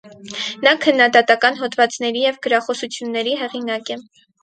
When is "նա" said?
0.67-0.73